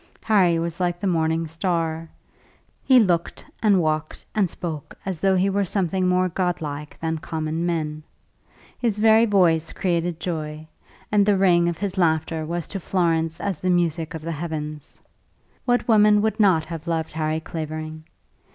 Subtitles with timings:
[0.25, 2.09] Harry was like the morning star.
[2.83, 7.67] He looked and walked and spoke as though he were something more godlike than common
[7.67, 8.01] men.
[8.79, 10.67] His very voice created joy,
[11.11, 14.99] and the ring of his laughter was to Florence as the music of the heavens.
[15.65, 18.05] What woman would not have loved Harry Clavering?